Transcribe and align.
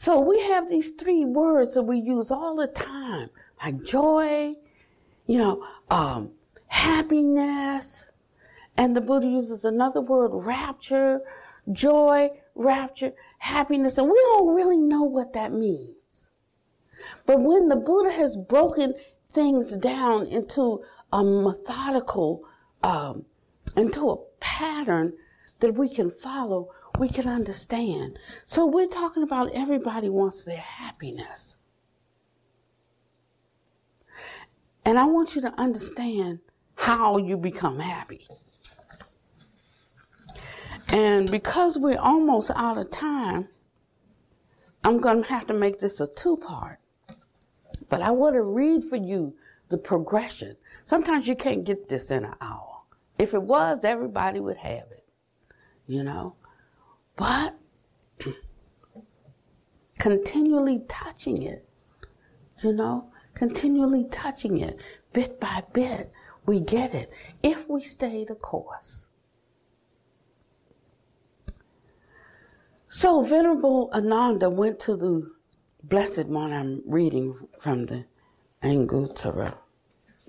So 0.00 0.20
we 0.20 0.38
have 0.42 0.68
these 0.68 0.92
three 0.92 1.24
words 1.24 1.74
that 1.74 1.82
we 1.82 1.98
use 1.98 2.30
all 2.30 2.54
the 2.54 2.68
time, 2.68 3.30
like 3.60 3.82
joy, 3.82 4.54
you 5.26 5.38
know, 5.38 5.66
um, 5.90 6.30
happiness, 6.68 8.12
and 8.76 8.94
the 8.96 9.00
Buddha 9.00 9.26
uses 9.26 9.64
another 9.64 10.00
word, 10.00 10.30
rapture, 10.32 11.22
joy, 11.72 12.30
rapture, 12.54 13.10
happiness, 13.38 13.98
and 13.98 14.08
we 14.08 14.14
don't 14.14 14.54
really 14.54 14.78
know 14.78 15.02
what 15.02 15.32
that 15.32 15.52
means. 15.52 16.30
But 17.26 17.40
when 17.40 17.66
the 17.66 17.74
Buddha 17.74 18.12
has 18.12 18.36
broken 18.36 18.94
things 19.28 19.76
down 19.76 20.28
into 20.28 20.80
a 21.12 21.24
methodical, 21.24 22.44
um, 22.84 23.24
into 23.76 24.10
a 24.10 24.16
pattern 24.38 25.14
that 25.58 25.74
we 25.74 25.88
can 25.88 26.08
follow, 26.08 26.68
we 26.98 27.08
can 27.08 27.28
understand. 27.28 28.18
So 28.44 28.66
we're 28.66 28.88
talking 28.88 29.22
about 29.22 29.52
everybody 29.54 30.08
wants 30.08 30.44
their 30.44 30.58
happiness. 30.58 31.56
And 34.84 34.98
I 34.98 35.04
want 35.04 35.34
you 35.36 35.42
to 35.42 35.60
understand 35.60 36.40
how 36.74 37.18
you 37.18 37.36
become 37.36 37.78
happy. 37.78 38.26
And 40.90 41.30
because 41.30 41.78
we're 41.78 41.98
almost 41.98 42.50
out 42.56 42.78
of 42.78 42.90
time, 42.90 43.48
I'm 44.84 45.00
going 45.00 45.22
to 45.22 45.28
have 45.28 45.46
to 45.48 45.54
make 45.54 45.80
this 45.80 46.00
a 46.00 46.06
two 46.06 46.36
part. 46.38 46.78
But 47.88 48.00
I 48.00 48.10
want 48.10 48.34
to 48.34 48.42
read 48.42 48.84
for 48.84 48.96
you 48.96 49.34
the 49.68 49.78
progression. 49.78 50.56
Sometimes 50.84 51.26
you 51.26 51.36
can't 51.36 51.64
get 51.64 51.88
this 51.88 52.10
in 52.10 52.24
an 52.24 52.34
hour. 52.40 52.82
If 53.18 53.34
it 53.34 53.42
was, 53.42 53.84
everybody 53.84 54.40
would 54.40 54.56
have 54.58 54.90
it, 54.90 55.04
you 55.86 56.02
know. 56.02 56.36
But 57.18 57.56
continually 59.98 60.84
touching 60.88 61.42
it, 61.42 61.68
you 62.62 62.72
know, 62.72 63.10
continually 63.34 64.04
touching 64.04 64.58
it, 64.58 64.78
bit 65.12 65.40
by 65.40 65.64
bit, 65.72 66.12
we 66.46 66.60
get 66.60 66.94
it 66.94 67.12
if 67.42 67.68
we 67.68 67.82
stay 67.82 68.24
the 68.24 68.36
course. 68.36 69.08
So 72.88 73.22
Venerable 73.22 73.90
Ananda 73.92 74.48
went 74.48 74.78
to 74.80 74.96
the 74.96 75.28
blessed 75.82 76.26
one 76.26 76.52
I'm 76.52 76.82
reading 76.86 77.36
from 77.58 77.86
the 77.86 78.04
Anguttara 78.62 79.54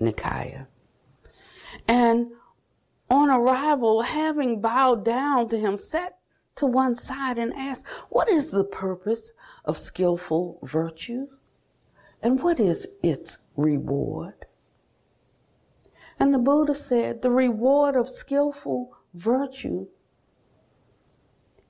Nikaya. 0.00 0.66
And 1.86 2.32
on 3.08 3.30
arrival, 3.30 4.02
having 4.02 4.60
bowed 4.60 5.04
down 5.04 5.48
to 5.50 5.58
him, 5.58 5.78
sat 5.78 6.19
to 6.56 6.66
one 6.66 6.94
side 6.94 7.38
and 7.38 7.54
ask, 7.54 7.86
What 8.08 8.28
is 8.28 8.50
the 8.50 8.64
purpose 8.64 9.32
of 9.64 9.78
skillful 9.78 10.58
virtue? 10.62 11.28
And 12.22 12.42
what 12.42 12.60
is 12.60 12.86
its 13.02 13.38
reward? 13.56 14.46
And 16.18 16.34
the 16.34 16.38
Buddha 16.38 16.74
said, 16.74 17.22
The 17.22 17.30
reward 17.30 17.96
of 17.96 18.08
skillful 18.08 18.94
virtue 19.14 19.88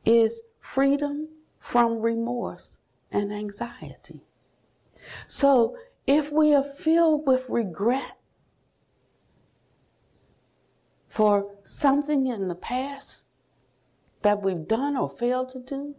is 0.04 0.42
freedom 0.58 1.28
from 1.58 2.00
remorse 2.00 2.80
and 3.12 3.32
anxiety. 3.32 4.24
So 5.28 5.76
if 6.06 6.32
we 6.32 6.54
are 6.54 6.62
filled 6.62 7.26
with 7.26 7.48
regret 7.48 8.18
for 11.08 11.54
something 11.62 12.26
in 12.26 12.48
the 12.48 12.54
past 12.54 13.22
that 14.22 14.42
we've 14.42 14.66
done 14.66 14.96
or 14.96 15.08
failed 15.10 15.50
to 15.50 15.60
do, 15.60 15.94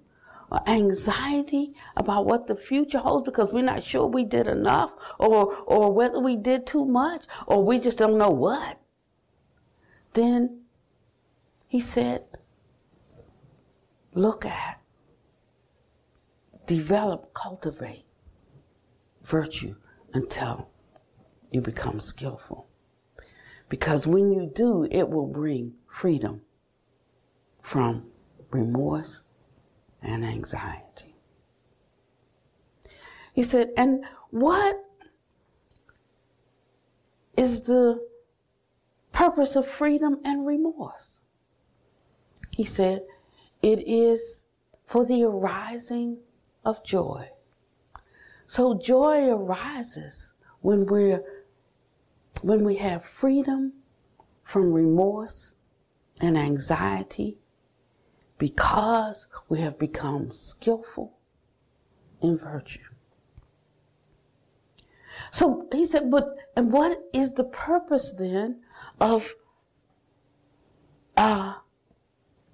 or 0.52 0.59
anxiety 0.67 1.73
about 1.95 2.25
what 2.25 2.47
the 2.47 2.55
future 2.55 3.00
holds 3.00 3.25
because 3.25 3.53
we're 3.53 3.63
not 3.63 3.83
sure 3.83 4.05
we 4.08 4.23
did 4.23 4.47
enough 4.47 4.94
or, 5.17 5.55
or 5.66 5.94
whether 5.94 6.19
we 6.19 6.36
did 6.36 6.67
too 6.67 6.86
much 6.86 7.25
or 7.47 7.63
we 7.63 7.80
just 7.80 7.97
don't 7.97 8.17
know 8.17 8.30
what, 8.30 8.80
then 10.13 10.62
he 11.68 11.79
said, 11.79 12.25
look 14.13 14.46
at, 14.46 14.81
develop, 16.66 17.34
cultivate 17.34 18.06
virtue 19.23 19.75
until 20.13 20.69
you 21.50 21.62
become 21.62 22.01
skillful. 22.01 22.67
Because 23.69 24.06
when 24.06 24.34
you 24.34 24.51
do, 24.53 24.85
it 24.91 25.09
will 25.09 25.28
bring 25.28 25.75
freedom 25.88 26.41
from 27.62 28.10
remorse 28.51 29.22
and 30.01 30.25
anxiety. 30.25 31.16
He 33.34 33.44
said, 33.44 33.72
and 33.78 34.03
what 34.29 34.84
is 37.38 37.61
the 37.61 38.06
purpose 39.11 39.56
of 39.56 39.66
freedom 39.66 40.19
and 40.23 40.45
remorse? 40.45 41.22
He 42.51 42.66
said, 42.66 43.03
it 43.61 43.88
is 43.88 44.44
for 44.85 45.06
the 45.06 45.23
arising 45.23 46.17
of 46.66 46.84
joy. 46.84 47.29
So 48.47 48.78
joy 48.78 49.29
arises 49.29 50.34
when 50.59 50.85
we're 50.85 51.23
when 52.41 52.66
we 52.66 52.75
have 52.75 53.06
freedom 53.06 53.73
from 54.44 54.73
remorse 54.73 55.53
and 56.19 56.38
anxiety 56.38 57.38
because 58.41 59.28
we 59.50 59.62
have 59.62 59.78
become 59.78 60.31
skillful 60.34 61.13
in 62.24 62.35
virtue. 62.35 62.90
So 65.29 65.68
he 65.72 65.85
said, 65.85 66.09
but 66.09 66.34
and 66.57 66.72
what 66.72 67.03
is 67.13 67.34
the 67.34 67.44
purpose 67.44 68.13
then 68.13 68.62
of 69.00 69.35
uh, 71.16 71.53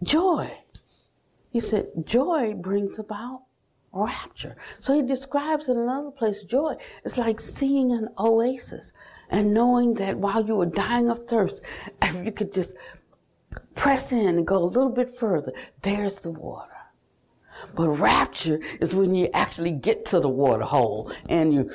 joy? 0.03 0.51
He 1.51 1.61
said, 1.61 1.87
joy 2.03 2.53
brings 2.53 2.99
about 2.99 3.43
rapture. 3.93 4.57
So 4.81 4.93
he 4.93 5.01
describes 5.01 5.69
in 5.69 5.77
another 5.77 6.11
place 6.11 6.43
joy. 6.43 6.75
It's 7.05 7.17
like 7.17 7.39
seeing 7.39 7.93
an 7.93 8.09
oasis 8.19 8.91
and 9.29 9.53
knowing 9.53 9.93
that 9.93 10.17
while 10.17 10.45
you 10.45 10.57
were 10.57 10.65
dying 10.65 11.09
of 11.09 11.27
thirst, 11.27 11.63
if 12.01 12.25
you 12.25 12.33
could 12.33 12.51
just 12.51 12.75
press 13.77 14.11
in 14.11 14.37
and 14.37 14.47
go 14.47 14.57
a 14.57 14.65
little 14.65 14.91
bit 14.91 15.09
further, 15.09 15.53
there's 15.81 16.19
the 16.19 16.31
water. 16.31 16.71
But 17.75 17.89
rapture 17.89 18.59
is 18.79 18.93
when 18.93 19.15
you 19.15 19.29
actually 19.33 19.71
get 19.71 20.05
to 20.07 20.19
the 20.19 20.29
water 20.29 20.63
hole 20.63 21.11
and 21.29 21.53
you 21.53 21.69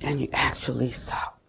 and 0.00 0.20
you 0.20 0.28
actually 0.32 0.90
stop. 0.90 1.40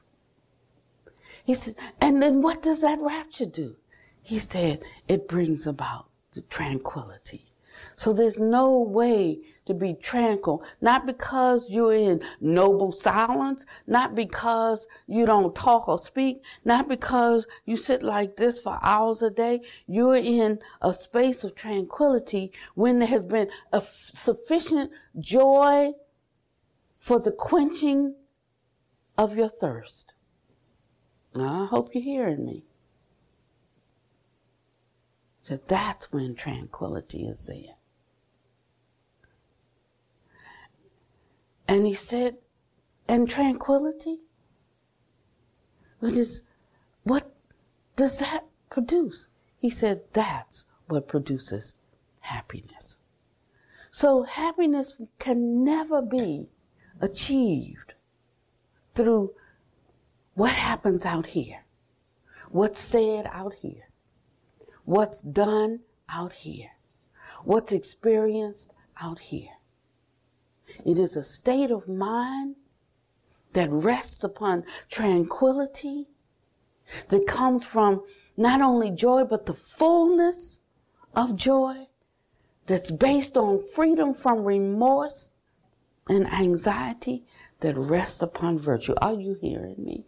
He 1.43 1.53
said, 1.53 1.75
and 1.99 2.21
then 2.21 2.41
what 2.41 2.61
does 2.61 2.81
that 2.81 2.99
rapture 3.01 3.45
do? 3.45 3.77
He 4.21 4.37
said, 4.37 4.81
it 5.07 5.27
brings 5.27 5.65
about 5.65 6.07
the 6.33 6.41
tranquility. 6.41 7.51
So 7.95 8.13
there's 8.13 8.39
no 8.39 8.79
way 8.79 9.39
to 9.71 9.79
be 9.79 9.93
tranquil, 9.93 10.63
not 10.81 11.05
because 11.05 11.69
you're 11.69 11.93
in 11.93 12.21
noble 12.39 12.91
silence, 12.91 13.65
not 13.87 14.15
because 14.15 14.87
you 15.07 15.25
don't 15.25 15.55
talk 15.55 15.87
or 15.87 15.97
speak, 15.97 16.43
not 16.65 16.87
because 16.87 17.47
you 17.65 17.75
sit 17.75 18.03
like 18.03 18.37
this 18.37 18.61
for 18.61 18.79
hours 18.81 19.21
a 19.21 19.31
day. 19.31 19.61
You're 19.87 20.15
in 20.15 20.59
a 20.81 20.93
space 20.93 21.43
of 21.43 21.55
tranquility 21.55 22.51
when 22.75 22.99
there 22.99 23.07
has 23.07 23.23
been 23.23 23.49
a 23.71 23.77
f- 23.77 24.11
sufficient 24.13 24.91
joy 25.19 25.93
for 26.99 27.19
the 27.19 27.31
quenching 27.31 28.15
of 29.17 29.35
your 29.35 29.49
thirst. 29.49 30.13
Now, 31.33 31.63
I 31.63 31.65
hope 31.67 31.93
you're 31.93 32.03
hearing 32.03 32.45
me. 32.45 32.65
So 35.41 35.57
that's 35.67 36.11
when 36.11 36.35
tranquility 36.35 37.25
is 37.25 37.47
there. 37.47 37.75
And 41.71 41.87
he 41.87 41.93
said, 41.93 42.35
and 43.07 43.29
tranquility? 43.29 44.17
What 45.99 46.15
is, 46.15 46.41
what 47.03 47.31
does 47.95 48.19
that 48.19 48.43
produce? 48.69 49.29
He 49.57 49.69
said, 49.69 50.01
that's 50.11 50.65
what 50.89 51.07
produces 51.07 51.75
happiness. 52.19 52.97
So 53.89 54.23
happiness 54.23 54.97
can 55.17 55.63
never 55.63 56.01
be 56.01 56.49
achieved 56.99 57.93
through 58.93 59.31
what 60.33 60.51
happens 60.51 61.05
out 61.05 61.27
here, 61.27 61.63
what's 62.49 62.81
said 62.81 63.29
out 63.31 63.53
here, 63.53 63.87
what's 64.83 65.21
done 65.21 65.79
out 66.09 66.33
here, 66.33 66.71
what's 67.45 67.71
experienced 67.71 68.73
out 68.99 69.19
here. 69.19 69.60
It 70.85 70.99
is 70.99 71.15
a 71.15 71.23
state 71.23 71.71
of 71.71 71.87
mind 71.87 72.55
that 73.53 73.69
rests 73.69 74.23
upon 74.23 74.63
tranquility, 74.89 76.07
that 77.09 77.27
comes 77.27 77.65
from 77.65 78.03
not 78.37 78.61
only 78.61 78.91
joy, 78.91 79.23
but 79.23 79.45
the 79.45 79.53
fullness 79.53 80.61
of 81.15 81.35
joy 81.35 81.87
that's 82.67 82.91
based 82.91 83.37
on 83.37 83.65
freedom 83.65 84.13
from 84.13 84.43
remorse 84.43 85.33
and 86.07 86.31
anxiety 86.31 87.25
that 87.59 87.77
rests 87.77 88.21
upon 88.21 88.59
virtue. 88.59 88.93
Are 89.01 89.13
you 89.13 89.37
hearing 89.39 89.75
me? 89.77 90.05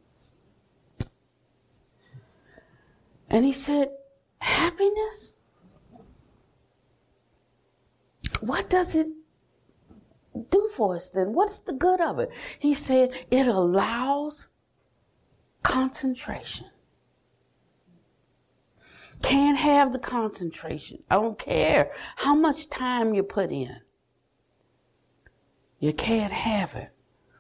And 3.30 3.46
he 3.46 3.52
said, 3.52 3.90
Happiness? 4.40 5.34
What 8.42 8.70
does 8.70 8.96
it 8.96 9.08
do 10.54 10.70
for 10.72 10.96
us 10.96 11.10
then? 11.10 11.34
What's 11.34 11.60
the 11.60 11.74
good 11.74 12.00
of 12.00 12.20
it? 12.20 12.32
He 12.60 12.74
said, 12.74 13.12
It 13.32 13.48
allows 13.48 14.50
concentration. 15.64 16.68
Can't 19.24 19.58
have 19.58 19.94
the 19.94 20.00
concentration. 20.00 21.04
I 21.10 21.16
don't 21.16 21.40
care 21.40 21.92
how 22.18 22.36
much 22.36 22.70
time 22.70 23.14
you 23.14 23.24
put 23.24 23.52
in. 23.52 23.80
You 25.80 25.94
can't 25.94 26.32
have 26.32 26.76
it 26.76 26.92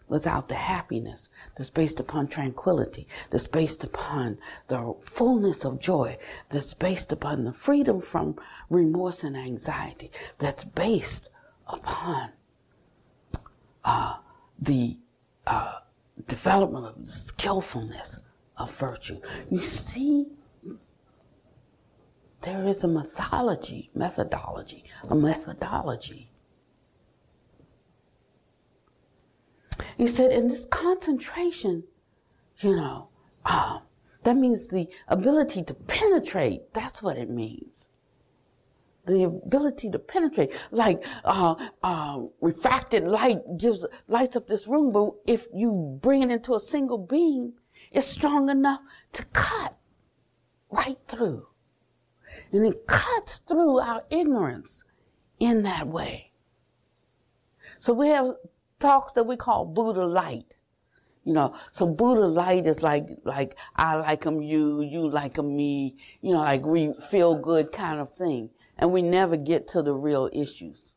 without 0.07 0.47
the 0.47 0.55
happiness 0.55 1.29
that's 1.55 1.69
based 1.69 1.99
upon 1.99 2.27
tranquility, 2.27 3.07
that's 3.29 3.47
based 3.47 3.83
upon 3.83 4.37
the 4.67 4.95
fullness 5.03 5.65
of 5.65 5.79
joy, 5.79 6.17
that's 6.49 6.73
based 6.73 7.11
upon 7.11 7.43
the 7.43 7.53
freedom 7.53 8.01
from 8.01 8.35
remorse 8.69 9.23
and 9.23 9.35
anxiety, 9.35 10.11
that's 10.39 10.65
based 10.65 11.29
upon 11.67 12.31
uh, 13.83 14.17
the 14.59 14.97
uh, 15.47 15.79
development 16.27 16.85
of 16.85 17.07
skillfulness 17.07 18.19
of 18.57 18.71
virtue. 18.71 19.19
You 19.49 19.59
see, 19.59 20.27
there 22.41 22.65
is 22.67 22.83
a 22.83 22.87
methodology, 22.87 23.89
methodology, 23.95 24.83
a 25.09 25.15
methodology. 25.15 26.29
He 29.97 30.07
said, 30.07 30.31
in 30.31 30.47
this 30.47 30.65
concentration, 30.65 31.83
you 32.59 32.75
know, 32.75 33.09
uh, 33.45 33.79
that 34.23 34.35
means 34.35 34.69
the 34.69 34.87
ability 35.07 35.63
to 35.63 35.73
penetrate. 35.73 36.73
That's 36.73 37.01
what 37.01 37.17
it 37.17 37.29
means. 37.29 37.87
The 39.05 39.23
ability 39.23 39.89
to 39.91 39.99
penetrate, 39.99 40.53
like 40.71 41.03
uh, 41.25 41.55
uh, 41.83 42.21
refracted 42.39 43.03
light 43.03 43.39
gives 43.57 43.85
lights 44.07 44.37
up 44.37 44.47
this 44.47 44.65
room, 44.65 44.93
but 44.93 45.11
if 45.27 45.47
you 45.53 45.99
bring 46.01 46.23
it 46.23 46.31
into 46.31 46.55
a 46.55 46.59
single 46.59 46.97
beam, 46.97 47.53
it's 47.91 48.07
strong 48.07 48.49
enough 48.49 48.79
to 49.11 49.25
cut 49.33 49.75
right 50.69 50.97
through. 51.07 51.47
And 52.51 52.65
it 52.65 52.87
cuts 52.87 53.39
through 53.39 53.79
our 53.79 54.03
ignorance 54.09 54.85
in 55.39 55.63
that 55.63 55.87
way. 55.87 56.31
So 57.79 57.93
we 57.93 58.07
have 58.07 58.35
talks 58.79 59.13
that 59.13 59.25
we 59.25 59.35
call 59.35 59.65
Buddha 59.65 60.05
light. 60.05 60.55
You 61.25 61.33
know, 61.33 61.55
so 61.71 61.85
Buddha 61.85 62.27
light 62.27 62.67
is 62.67 62.83
like, 62.83 63.07
like, 63.23 63.57
I 63.75 63.95
like 63.95 64.25
him 64.25 64.41
you, 64.41 64.81
you 64.81 65.07
like 65.09 65.37
him 65.37 65.55
me, 65.55 65.95
you 66.21 66.33
know, 66.33 66.39
like 66.39 66.65
we 66.65 66.93
feel 67.09 67.35
good 67.35 67.71
kind 67.71 67.99
of 67.99 68.11
thing. 68.11 68.49
And 68.77 68.91
we 68.91 69.01
never 69.01 69.37
get 69.37 69.67
to 69.69 69.81
the 69.81 69.93
real 69.93 70.29
issues. 70.33 70.95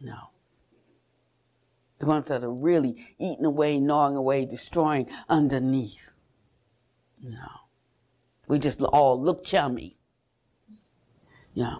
No. 0.00 0.30
The 1.98 2.06
ones 2.06 2.28
that 2.28 2.44
are 2.44 2.52
really 2.52 3.14
eating 3.18 3.44
away, 3.44 3.80
gnawing 3.80 4.16
away, 4.16 4.44
destroying 4.44 5.08
underneath. 5.28 6.14
No. 7.22 7.48
We 8.48 8.58
just 8.58 8.82
all 8.82 9.20
look 9.20 9.44
chummy. 9.44 9.96
Yeah. 11.54 11.76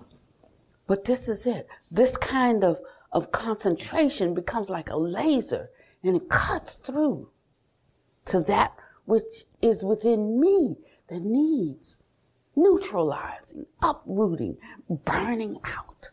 But 0.87 1.05
this 1.05 1.29
is 1.29 1.47
it. 1.47 1.67
This 1.91 2.17
kind 2.17 2.65
of, 2.65 2.81
of 3.13 3.33
concentration 3.33 4.35
becomes 4.35 4.71
like 4.71 4.89
a 4.91 4.97
laser 4.97 5.71
and 6.03 6.17
it 6.17 6.29
cuts 6.29 6.75
through 6.77 7.31
to 8.27 8.41
that 8.41 8.75
which 9.05 9.45
is 9.63 9.85
within 9.85 10.41
me 10.41 10.77
that 11.09 11.23
needs 11.23 11.99
neutralizing, 12.57 13.67
uprooting, 13.83 14.57
burning 14.89 15.59
out. 15.65 16.11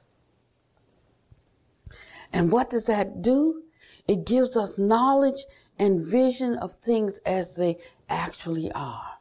And 2.31 2.51
what 2.51 2.69
does 2.69 2.85
that 2.85 3.21
do? 3.21 3.63
It 4.07 4.25
gives 4.25 4.57
us 4.57 4.77
knowledge 4.77 5.45
and 5.79 6.05
vision 6.05 6.57
of 6.57 6.73
things 6.75 7.19
as 7.25 7.55
they 7.55 7.77
actually 8.09 8.71
are. 8.73 9.13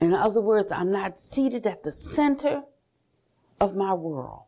In 0.00 0.12
other 0.12 0.40
words, 0.40 0.72
I'm 0.72 0.90
not 0.90 1.18
seated 1.18 1.66
at 1.66 1.84
the 1.84 1.92
center 1.92 2.64
of 3.60 3.76
my 3.76 3.94
world, 3.94 4.42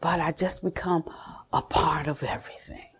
but 0.00 0.20
I 0.20 0.32
just 0.32 0.62
become 0.62 1.04
a 1.52 1.62
part 1.62 2.06
of 2.06 2.22
everything. 2.22 2.90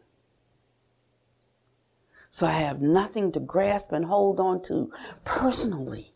So 2.31 2.47
I 2.47 2.53
have 2.53 2.81
nothing 2.81 3.31
to 3.32 3.41
grasp 3.41 3.93
and 3.93 4.06
hold 4.06 4.41
on 4.41 4.62
to 4.62 4.91
personally 5.25 6.13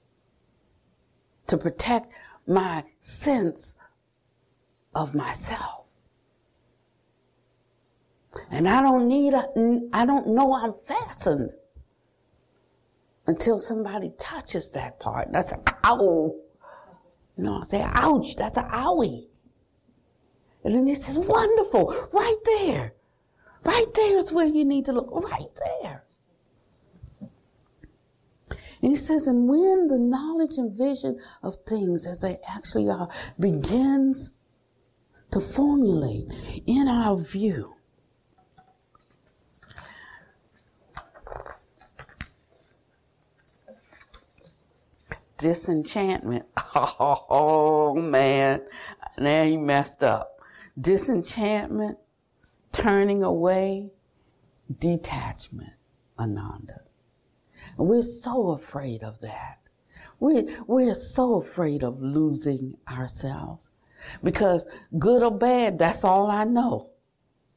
to 1.48 1.58
protect 1.58 2.12
my 2.46 2.84
sense 3.00 3.76
of 4.94 5.14
myself. 5.14 5.84
And 8.50 8.68
I 8.68 8.80
don't 8.80 9.08
need, 9.08 9.34
I 9.34 10.06
don't 10.06 10.28
know 10.28 10.54
I'm 10.54 10.72
fastened 10.72 11.54
until 13.26 13.58
somebody 13.58 14.12
touches 14.18 14.70
that 14.72 15.00
part. 15.00 15.32
That's 15.32 15.52
an 15.52 15.62
ow. 15.84 16.34
You 17.36 17.44
know, 17.44 17.60
I 17.60 17.64
say, 17.64 17.82
ouch, 17.84 18.36
that's 18.36 18.56
an 18.56 18.68
owie. 18.70 19.26
And 20.64 20.74
then 20.74 20.84
this 20.84 21.08
is 21.08 21.18
wonderful, 21.18 21.94
right 22.12 22.36
there. 22.44 22.94
Right 23.64 23.86
there 23.94 24.18
is 24.18 24.32
where 24.32 24.46
you 24.46 24.64
need 24.64 24.84
to 24.86 24.92
look, 24.92 25.10
right 25.12 25.48
there. 25.82 26.04
And 28.82 28.92
he 28.92 28.96
says, 28.96 29.26
and 29.26 29.48
when 29.48 29.88
the 29.88 29.98
knowledge 29.98 30.56
and 30.56 30.76
vision 30.76 31.18
of 31.42 31.56
things 31.66 32.06
as 32.06 32.20
they 32.20 32.38
actually 32.48 32.88
are 32.88 33.08
begins 33.38 34.30
to 35.30 35.40
formulate 35.40 36.26
in 36.66 36.88
our 36.88 37.16
view, 37.16 37.74
disenchantment. 45.38 46.46
Oh 47.30 47.94
man, 47.94 48.62
now 49.18 49.42
he 49.42 49.56
messed 49.56 50.04
up. 50.04 50.40
Disenchantment, 50.78 51.98
turning 52.70 53.22
away, 53.22 53.90
detachment, 54.78 55.72
Ananda. 56.18 56.82
And 57.78 57.88
we're 57.88 58.02
so 58.02 58.50
afraid 58.50 59.02
of 59.02 59.20
that. 59.20 59.60
We're, 60.20 60.44
we're 60.66 60.94
so 60.94 61.36
afraid 61.36 61.84
of 61.84 62.02
losing 62.02 62.76
ourselves 62.88 63.70
because 64.22 64.66
good 64.98 65.22
or 65.22 65.30
bad, 65.30 65.78
that's 65.78 66.04
all 66.04 66.30
I 66.30 66.44
know. 66.44 66.90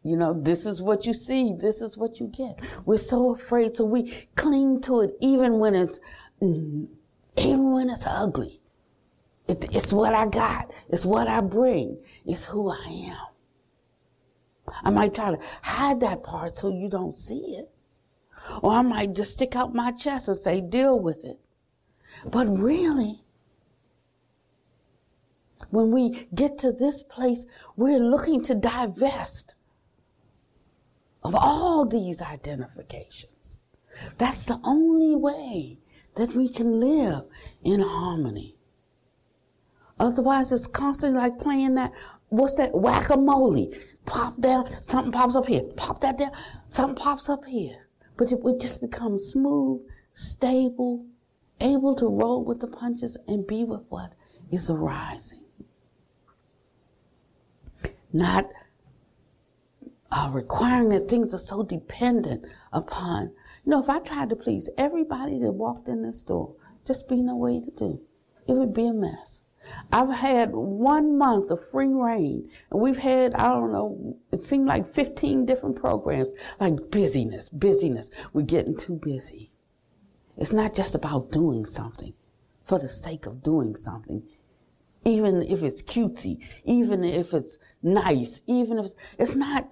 You 0.04 0.16
know, 0.18 0.34
this 0.34 0.66
is 0.66 0.82
what 0.82 1.06
you 1.06 1.14
see. 1.14 1.54
This 1.54 1.82
is 1.82 1.98
what 1.98 2.20
you 2.20 2.28
get. 2.28 2.60
We're 2.86 2.98
so 2.98 3.32
afraid. 3.32 3.76
So 3.76 3.86
we 3.86 4.28
cling 4.36 4.82
to 4.82 5.02
it 5.02 5.16
even 5.22 5.60
when 5.60 5.76
it's 5.76 6.00
mm, 6.42 6.88
even 7.38 7.72
when 7.72 7.90
it's 7.90 8.08
ugly. 8.08 8.60
It, 9.48 9.68
it's 9.76 9.94
what 9.94 10.14
I 10.16 10.28
got. 10.28 10.72
It's 10.90 11.06
what 11.06 11.28
I 11.28 11.42
bring. 11.42 12.00
It's 12.26 12.46
who 12.46 12.72
I 12.72 13.12
am. 13.12 13.28
I 14.84 14.90
might 14.90 15.14
try 15.14 15.32
to 15.32 15.40
hide 15.62 16.00
that 16.02 16.24
part 16.24 16.58
so 16.58 16.70
you 16.70 16.90
don't 16.90 17.16
see 17.16 17.58
it. 17.58 17.71
Or 18.62 18.74
I 18.74 18.82
might 18.82 19.16
just 19.16 19.34
stick 19.34 19.56
out 19.56 19.74
my 19.74 19.92
chest 19.92 20.28
and 20.28 20.40
say, 20.40 20.62
deal 20.62 21.00
with 21.00 21.24
it. 21.24 21.40
But 22.26 22.48
really, 22.48 23.24
when 25.70 25.92
we 25.92 26.28
get 26.34 26.58
to 26.60 26.72
this 26.72 27.04
place, 27.04 27.46
we're 27.76 28.00
looking 28.00 28.44
to 28.44 28.56
divest 28.56 29.56
of 31.24 31.36
all 31.36 31.86
these 31.86 32.22
identifications. 32.22 33.62
That's 34.18 34.46
the 34.46 34.60
only 34.64 35.16
way 35.16 35.80
that 36.16 36.34
we 36.34 36.50
can 36.50 36.80
live 36.80 37.24
in 37.64 37.82
harmony. 37.82 38.56
Otherwise, 40.00 40.52
it's 40.52 40.68
constantly 40.68 41.20
like 41.20 41.38
playing 41.38 41.76
that, 41.76 41.94
what's 42.30 42.56
that, 42.56 42.74
whack-a-mole. 42.74 43.72
Pop 44.06 44.40
down, 44.42 44.68
something 44.82 45.12
pops 45.12 45.36
up 45.36 45.46
here. 45.46 45.64
Pop 45.78 46.02
that 46.02 46.18
down, 46.18 46.32
something 46.70 46.96
pops 46.96 47.30
up 47.30 47.46
here. 47.46 47.88
But 48.22 48.32
it 48.32 48.44
would 48.44 48.60
just 48.60 48.82
become 48.82 49.18
smooth, 49.18 49.82
stable, 50.14 51.08
able 51.60 51.96
to 51.96 52.06
roll 52.06 52.44
with 52.46 52.60
the 52.60 52.68
punches 52.68 53.18
and 53.28 53.48
be 53.48 53.64
with 53.64 53.82
what 53.90 54.14
is 54.52 54.70
arising. 54.70 55.42
Not 58.14 58.48
uh, 60.12 60.30
requiring 60.32 60.90
that 60.90 61.10
things 61.10 61.34
are 61.34 61.40
so 61.40 61.64
dependent 61.64 62.46
upon 62.72 63.32
you 63.66 63.72
know, 63.72 63.80
if 63.82 63.90
I 63.90 63.98
tried 64.00 64.30
to 64.30 64.36
please 64.36 64.70
everybody 64.78 65.40
that 65.40 65.54
walked 65.54 65.88
in 65.88 66.04
this 66.04 66.24
door, 66.24 66.54
just 66.86 67.08
be 67.08 67.24
no 67.24 67.36
way 67.36 67.60
to 67.60 67.72
do. 67.72 68.02
It 68.48 68.54
would 68.54 68.72
be 68.72 68.86
a 68.86 68.94
mess. 68.94 69.42
I've 69.92 70.10
had 70.10 70.52
one 70.54 71.18
month 71.18 71.52
of 71.52 71.64
free 71.64 71.94
reign, 71.94 72.50
and 72.72 72.82
we've 72.82 72.98
had, 72.98 73.34
I 73.36 73.50
don't 73.50 73.72
know, 73.72 74.18
it 74.32 74.44
seemed 74.44 74.68
like 74.68 74.88
15 74.88 75.46
different 75.46 75.76
programs, 75.76 76.34
like 76.60 76.90
busyness, 76.90 77.50
busyness. 77.50 78.10
We're 78.34 78.42
getting 78.44 78.78
too 78.78 79.00
busy. 79.02 79.52
It's 80.38 80.54
not 80.54 80.74
just 80.74 80.96
about 80.96 81.32
doing 81.32 81.66
something 81.66 82.14
for 82.64 82.80
the 82.80 82.88
sake 82.88 83.26
of 83.26 83.44
doing 83.44 83.76
something, 83.76 84.24
even 85.06 85.42
if 85.44 85.64
it's 85.64 85.84
cutesy, 85.84 86.44
even 86.64 87.04
if 87.04 87.34
it's 87.34 87.58
nice, 87.84 88.42
even 88.48 88.80
if 88.80 88.86
it's, 88.86 88.96
it's 89.20 89.36
not, 89.36 89.70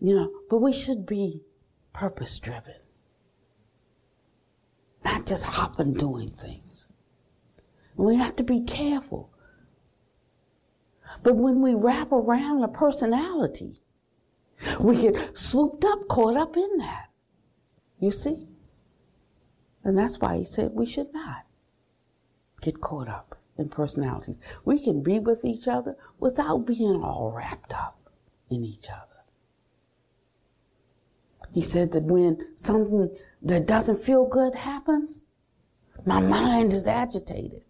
you 0.00 0.14
know, 0.14 0.30
but 0.50 0.58
we 0.58 0.72
should 0.72 1.06
be 1.06 1.42
purpose 1.92 2.38
driven, 2.38 2.74
not 5.04 5.26
just 5.26 5.44
hopping 5.44 5.94
doing 5.94 6.28
things. 6.28 6.63
We 7.96 8.16
have 8.16 8.36
to 8.36 8.44
be 8.44 8.62
careful. 8.62 9.30
But 11.22 11.36
when 11.36 11.60
we 11.60 11.74
wrap 11.74 12.12
around 12.12 12.64
a 12.64 12.68
personality, 12.68 13.82
we 14.80 15.00
get 15.00 15.36
swooped 15.36 15.84
up, 15.84 16.08
caught 16.08 16.36
up 16.36 16.56
in 16.56 16.78
that. 16.78 17.10
You 17.98 18.10
see? 18.10 18.48
And 19.82 19.96
that's 19.96 20.18
why 20.18 20.38
he 20.38 20.44
said 20.44 20.72
we 20.72 20.86
should 20.86 21.12
not 21.12 21.46
get 22.60 22.80
caught 22.80 23.08
up 23.08 23.38
in 23.58 23.68
personalities. 23.68 24.38
We 24.64 24.78
can 24.78 25.02
be 25.02 25.18
with 25.18 25.44
each 25.44 25.68
other 25.68 25.96
without 26.18 26.66
being 26.66 27.02
all 27.02 27.32
wrapped 27.34 27.74
up 27.74 28.10
in 28.50 28.64
each 28.64 28.88
other. 28.90 29.00
He 31.52 31.62
said 31.62 31.92
that 31.92 32.04
when 32.04 32.38
something 32.56 33.14
that 33.42 33.66
doesn't 33.66 33.98
feel 33.98 34.26
good 34.26 34.56
happens, 34.56 35.22
my 36.04 36.20
mind 36.20 36.72
is 36.72 36.88
agitated. 36.88 37.62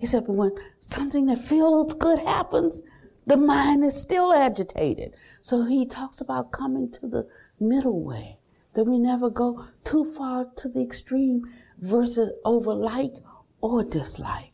He 0.00 0.06
said, 0.06 0.26
but 0.26 0.34
when 0.34 0.52
something 0.78 1.26
that 1.26 1.38
feels 1.38 1.92
good 1.94 2.18
happens, 2.20 2.82
the 3.26 3.36
mind 3.36 3.84
is 3.84 4.00
still 4.00 4.32
agitated. 4.32 5.14
So 5.42 5.64
he 5.64 5.86
talks 5.86 6.20
about 6.20 6.52
coming 6.52 6.90
to 6.92 7.06
the 7.06 7.28
middle 7.60 8.02
way, 8.02 8.38
that 8.74 8.84
we 8.84 8.98
never 8.98 9.28
go 9.28 9.66
too 9.84 10.04
far 10.04 10.46
to 10.56 10.68
the 10.68 10.82
extreme 10.82 11.42
versus 11.78 12.30
over 12.44 12.74
like 12.74 13.12
or 13.60 13.84
dislike, 13.84 14.52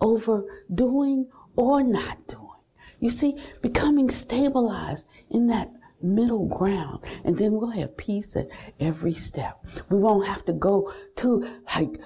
over 0.00 0.44
doing 0.74 1.28
or 1.54 1.82
not 1.82 2.26
doing. 2.26 2.44
You 2.98 3.10
see, 3.10 3.36
becoming 3.60 4.10
stabilized 4.10 5.06
in 5.30 5.46
that 5.48 5.70
middle 6.00 6.46
ground. 6.46 7.04
And 7.24 7.36
then 7.36 7.52
we'll 7.52 7.70
have 7.70 7.96
peace 7.96 8.36
at 8.36 8.48
every 8.80 9.14
step. 9.14 9.64
We 9.90 9.98
won't 9.98 10.26
have 10.26 10.44
to 10.46 10.52
go 10.52 10.92
to 11.16 11.46
like 11.76 12.00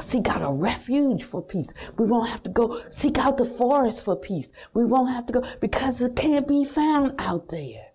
seek 0.00 0.28
out 0.28 0.42
a 0.42 0.52
refuge 0.52 1.24
for 1.24 1.42
peace. 1.42 1.72
We 1.96 2.06
won't 2.06 2.30
have 2.30 2.42
to 2.44 2.50
go 2.50 2.80
seek 2.90 3.18
out 3.18 3.38
the 3.38 3.44
forest 3.44 4.04
for 4.04 4.16
peace. 4.16 4.52
We 4.74 4.84
won't 4.84 5.10
have 5.10 5.26
to 5.26 5.32
go 5.32 5.42
because 5.60 6.00
it 6.00 6.16
can't 6.16 6.46
be 6.46 6.64
found 6.64 7.14
out 7.18 7.48
there. 7.48 7.92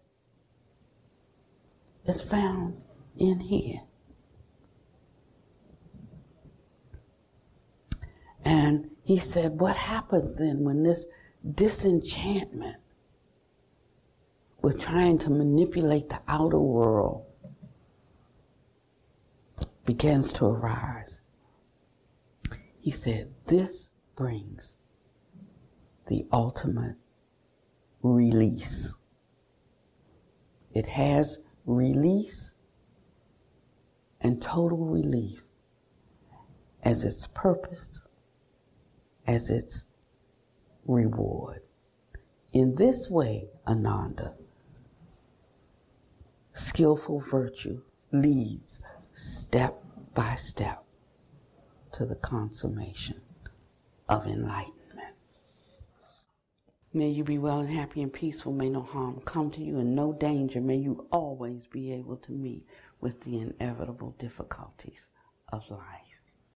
It's 2.06 2.22
found 2.22 2.82
in 3.18 3.40
here. 3.40 3.82
And 8.46 8.90
he 9.04 9.18
said, 9.18 9.60
What 9.62 9.78
happens 9.78 10.38
then 10.38 10.64
when 10.64 10.84
this 10.84 11.06
disenchantment 11.56 12.78
with 14.62 14.82
trying 14.82 15.18
to 15.20 15.30
manipulate 15.30 16.10
the 16.10 16.20
outer 16.28 16.60
world 16.60 17.26
begins 19.86 20.34
to 20.34 20.46
arise? 20.46 21.22
He 22.84 22.92
said, 22.92 23.34
This 23.46 23.92
brings 24.14 24.76
the 26.08 26.28
ultimate 26.34 26.98
release. 28.02 28.98
It 30.74 30.88
has 30.88 31.40
release 31.66 32.52
and 34.20 34.42
total 34.42 34.80
relief 34.80 35.46
as 36.84 37.06
its 37.06 37.30
purpose, 37.34 38.04
as 39.26 39.50
its 39.50 39.86
reward. 40.86 41.62
In 42.52 42.76
this 42.76 43.10
way, 43.10 43.48
Ananda, 43.66 44.34
skillful 46.52 47.22
virtue 47.22 47.82
leads 48.12 48.82
step 49.14 49.82
by 50.14 50.36
step 50.36 50.83
to 51.94 52.06
the 52.06 52.16
consummation 52.16 53.22
of 54.10 54.26
enlightenment. 54.26 55.16
May 56.94 57.10
you 57.10 57.24
be 57.24 57.38
well 57.40 57.60
and 57.60 57.70
happy 57.70 58.02
and 58.02 58.14
peaceful. 58.14 58.52
May 58.52 58.70
no 58.70 58.82
harm 58.82 59.22
come 59.26 59.50
to 59.52 59.64
you 59.64 59.80
and 59.80 59.96
no 59.96 60.14
danger. 60.14 60.62
May 60.62 60.78
you 60.78 61.08
always 61.12 61.66
be 61.66 61.92
able 61.94 62.18
to 62.18 62.32
meet 62.32 62.68
with 63.02 63.22
the 63.22 63.40
inevitable 63.40 64.16
difficulties 64.20 65.08
of 65.52 65.70
life. 65.72 66.13